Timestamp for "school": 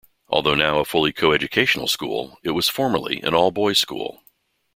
1.87-2.39, 3.77-4.23